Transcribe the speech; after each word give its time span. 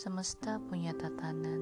Semesta 0.00 0.56
punya 0.56 0.96
tatanan, 0.96 1.60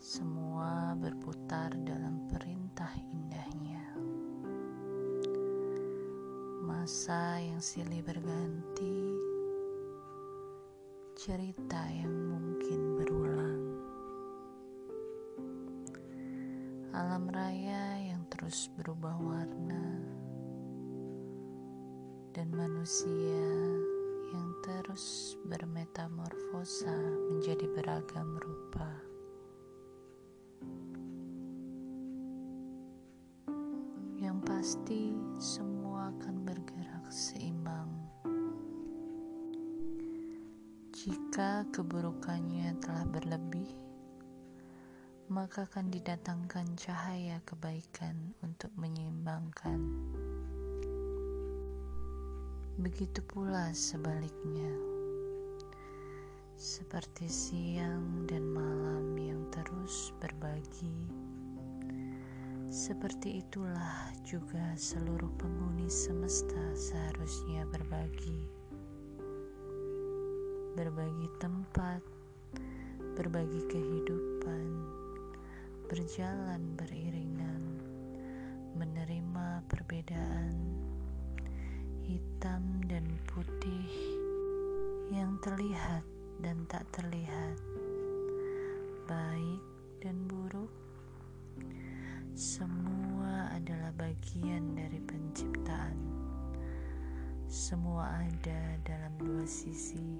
semua 0.00 0.96
berputar 0.96 1.68
dalam 1.84 2.32
perintah 2.32 2.88
indahnya. 2.96 3.92
Masa 6.64 7.44
yang 7.44 7.60
silih 7.60 8.00
berganti, 8.08 9.20
cerita 11.12 11.84
yang 11.92 12.40
mungkin 12.40 12.80
berulang. 12.96 13.64
Alam 16.96 17.28
raya 17.28 18.00
yang 18.00 18.24
terus 18.32 18.72
berubah 18.80 19.20
warna, 19.20 20.00
dan 22.32 22.48
manusia 22.48 23.61
bermetamorfosa 25.92 26.96
menjadi 27.28 27.68
beragam 27.76 28.40
rupa. 28.40 28.88
Yang 34.16 34.38
pasti, 34.48 35.12
semua 35.36 36.08
akan 36.16 36.48
bergerak 36.48 37.04
seimbang. 37.12 37.92
Jika 40.96 41.68
keburukannya 41.76 42.72
telah 42.80 43.04
berlebih, 43.12 43.76
maka 45.28 45.68
akan 45.68 45.92
didatangkan 45.92 46.72
cahaya 46.80 47.36
kebaikan 47.44 48.32
untuk 48.40 48.72
menyeimbangkan. 48.80 49.92
Begitu 52.80 53.20
pula 53.28 53.68
sebaliknya, 53.76 54.72
seperti 56.62 57.26
siang 57.26 58.22
dan 58.30 58.46
malam 58.46 59.18
yang 59.18 59.50
terus 59.50 60.14
berbagi. 60.22 61.10
Seperti 62.70 63.42
itulah 63.42 64.14
juga 64.22 64.70
seluruh 64.78 65.26
penghuni 65.42 65.90
semesta 65.90 66.62
seharusnya 66.78 67.66
berbagi, 67.66 68.46
berbagi 70.78 71.28
tempat, 71.42 71.98
berbagi 73.18 73.66
kehidupan, 73.66 74.66
berjalan 75.90 76.62
beriringan, 76.78 77.62
menerima 78.78 79.66
perbedaan 79.66 80.78
hitam 82.06 82.62
dan 82.86 83.02
putih 83.26 83.90
yang 85.10 85.42
terlihat 85.42 86.11
dan 86.42 86.66
tak 86.66 86.82
terlihat, 86.90 87.56
baik 89.06 89.62
dan 90.02 90.26
buruk 90.26 90.82
semua 92.32 93.52
adalah 93.52 93.92
bagian 93.92 94.72
dari 94.72 94.96
penciptaan. 95.04 95.94
Semua 97.44 98.08
ada 98.24 98.80
dalam 98.88 99.12
dua 99.20 99.44
sisi, 99.44 100.16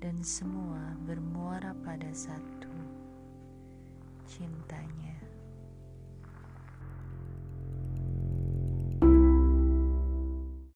dan 0.00 0.16
semua 0.24 0.96
bermuara 1.04 1.76
pada 1.84 2.08
satu 2.16 2.72
cintanya. 4.24 5.20